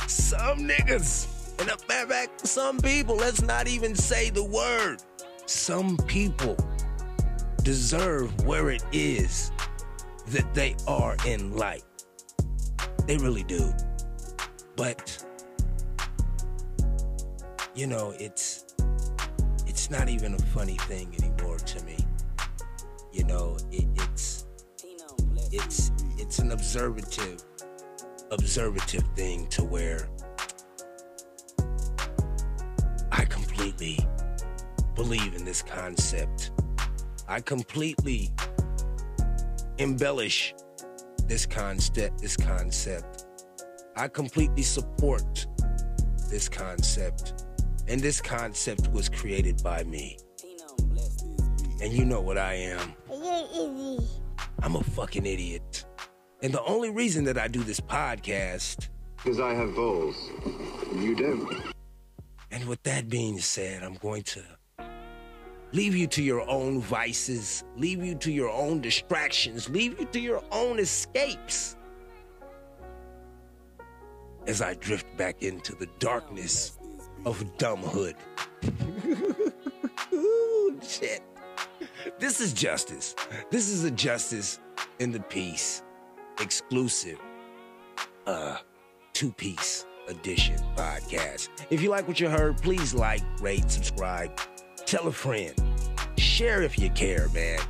Some 0.06 0.68
niggas. 0.68 1.26
And 1.58 1.68
a 1.68 1.76
matter 1.88 2.04
of 2.04 2.10
fact, 2.10 2.46
some 2.46 2.78
people, 2.78 3.16
let's 3.16 3.42
not 3.42 3.66
even 3.66 3.96
say 3.96 4.30
the 4.30 4.44
word. 4.44 5.02
Some 5.46 5.96
people 6.06 6.56
deserve 7.64 8.44
where 8.44 8.70
it 8.70 8.84
is 8.92 9.50
that 10.28 10.54
they 10.54 10.76
are 10.86 11.16
in 11.26 11.56
life. 11.56 11.82
They 13.08 13.16
really 13.16 13.42
do. 13.42 13.72
But 14.76 15.24
you 17.74 17.88
know, 17.88 18.14
it's 18.20 18.64
it's 19.66 19.90
not 19.90 20.08
even 20.08 20.34
a 20.34 20.38
funny 20.54 20.76
thing 20.86 21.12
anymore 21.18 21.58
to 21.58 21.84
me. 21.84 21.96
You 23.12 23.24
know, 23.24 23.56
it, 23.72 23.86
it's 23.96 24.03
it's 25.54 25.92
it's 26.18 26.40
an 26.40 26.50
observative 26.52 27.42
observative 28.30 29.04
thing 29.14 29.46
to 29.48 29.62
where 29.62 30.08
I 33.12 33.24
completely 33.24 33.98
believe 34.96 35.34
in 35.34 35.44
this 35.44 35.62
concept. 35.62 36.50
I 37.28 37.40
completely 37.40 38.32
embellish 39.78 40.54
this 41.26 41.46
concept 41.46 42.20
this 42.20 42.36
concept. 42.36 43.26
I 43.96 44.08
completely 44.08 44.62
support 44.62 45.46
this 46.28 46.48
concept. 46.48 47.44
And 47.86 48.00
this 48.00 48.20
concept 48.20 48.90
was 48.92 49.08
created 49.08 49.62
by 49.62 49.84
me. 49.84 50.18
And 51.80 51.92
you 51.92 52.04
know 52.04 52.20
what 52.20 52.38
I 52.38 52.54
am. 52.54 52.94
I'm 54.64 54.76
a 54.76 54.82
fucking 54.82 55.26
idiot. 55.26 55.84
And 56.42 56.50
the 56.50 56.62
only 56.64 56.88
reason 56.88 57.24
that 57.24 57.36
I 57.36 57.48
do 57.48 57.62
this 57.62 57.80
podcast. 57.80 58.88
Because 59.18 59.38
I 59.38 59.52
have 59.52 59.74
balls. 59.74 60.16
You 60.96 61.14
don't. 61.14 61.74
And 62.50 62.66
with 62.66 62.82
that 62.84 63.10
being 63.10 63.38
said, 63.38 63.82
I'm 63.82 63.96
going 63.96 64.22
to 64.22 64.42
leave 65.72 65.94
you 65.94 66.06
to 66.06 66.22
your 66.22 66.48
own 66.48 66.80
vices, 66.80 67.62
leave 67.76 68.02
you 68.02 68.14
to 68.14 68.32
your 68.32 68.48
own 68.48 68.80
distractions, 68.80 69.68
leave 69.68 70.00
you 70.00 70.06
to 70.06 70.18
your 70.18 70.42
own 70.50 70.78
escapes. 70.78 71.76
As 74.46 74.62
I 74.62 74.72
drift 74.74 75.14
back 75.18 75.42
into 75.42 75.74
the 75.74 75.88
darkness 75.98 76.78
of 77.26 77.44
dumbhood. 77.58 78.14
Ooh, 80.14 80.80
shit. 80.82 81.20
This 82.18 82.40
is 82.40 82.52
justice. 82.52 83.14
This 83.50 83.68
is 83.68 83.84
a 83.84 83.90
justice 83.90 84.60
in 84.98 85.12
the 85.12 85.20
peace 85.20 85.82
exclusive 86.40 87.18
uh 88.26 88.58
two 89.12 89.32
piece 89.32 89.86
edition 90.08 90.56
podcast. 90.76 91.48
If 91.70 91.80
you 91.82 91.90
like 91.90 92.08
what 92.08 92.20
you 92.20 92.28
heard, 92.28 92.60
please 92.62 92.94
like, 92.94 93.22
rate, 93.40 93.70
subscribe, 93.70 94.38
tell 94.84 95.06
a 95.06 95.12
friend, 95.12 95.54
share 96.18 96.62
if 96.62 96.78
you 96.78 96.90
care, 96.90 97.28
man. 97.30 97.60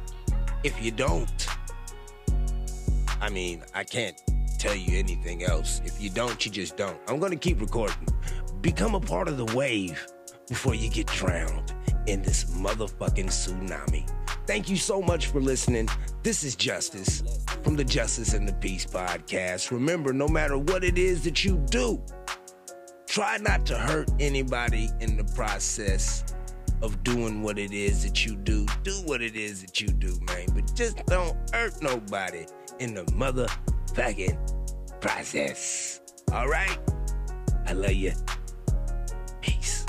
If 0.63 0.83
you 0.83 0.91
don't, 0.91 1.47
I 3.21 3.29
mean, 3.29 3.63
I 3.75 3.85
can't 3.85 4.21
tell 4.59 4.75
you 4.75 4.99
anything 4.99 5.45
else. 5.45 5.81
If 5.85 6.01
you 6.01 6.11
don't, 6.11 6.45
you 6.45 6.51
just 6.51 6.77
don't. 6.77 6.99
I'm 7.07 7.19
gonna 7.19 7.37
keep 7.37 7.61
recording. 7.61 8.09
Become 8.61 8.95
a 8.95 9.01
part 9.01 9.29
of 9.29 9.37
the 9.37 9.55
wave 9.57 10.07
before 10.49 10.75
you 10.75 10.89
get 10.89 11.07
drowned 11.09 11.75
in 12.07 12.23
this 12.23 12.45
motherfucking 12.45 13.27
tsunami. 13.27 14.09
Thank 14.47 14.69
you 14.69 14.77
so 14.77 15.01
much 15.01 15.29
for 15.29 15.41
listening. 15.41 15.89
This 16.23 16.45
is 16.45 16.55
Justice 16.55 17.23
from 17.63 17.77
the 17.77 17.85
Justice 17.85 18.35
and 18.35 18.47
the 18.47 18.53
Peace 18.55 18.85
podcast. 18.85 19.71
Remember, 19.71 20.13
no 20.13 20.29
matter 20.29 20.59
what 20.59 20.85
it 20.85 20.99
is 20.99 21.25
that 21.25 21.45
you 21.45 21.57
do, 21.71 22.03
try 23.07 23.39
not 23.39 23.65
to 23.67 23.77
hurt 23.77 24.11
anybody 24.21 24.91
in 25.01 25.17
the 25.17 25.25
process 25.35 26.25
of 26.83 27.03
doing 27.03 27.43
what 27.43 27.59
it 27.59 27.73
is 27.73 28.05
that 28.05 28.27
you 28.27 28.37
do. 28.37 28.67
Do 28.83 28.93
what 29.07 29.23
it 29.23 29.37
is 29.37 29.63
that 29.63 29.81
you 29.81 29.89
do, 29.89 30.19
man. 30.27 30.47
But 30.55 30.75
just 30.75 31.05
don't 31.07 31.37
hurt 31.53 31.83
nobody 31.83 32.45
in 32.81 32.95
the 32.95 33.05
motherfucking 33.05 34.37
process. 35.01 36.01
All 36.33 36.49
right? 36.49 36.79
I 37.67 37.73
love 37.73 37.93
you. 37.93 38.13
Peace. 39.41 39.84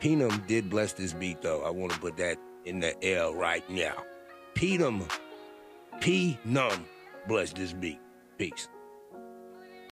Penum 0.00 0.46
did 0.46 0.68
bless 0.70 0.92
this 0.92 1.12
beat, 1.12 1.42
though. 1.42 1.62
I 1.62 1.70
want 1.70 1.92
to 1.92 1.98
put 1.98 2.16
that 2.18 2.38
in 2.64 2.80
the 2.80 2.94
L 3.04 3.34
right 3.34 3.68
now. 3.70 4.04
Penum, 4.54 5.10
P 6.00 6.38
Num 6.44 6.84
bless 7.26 7.52
this 7.52 7.72
beat. 7.72 8.00
Peace. 8.38 8.68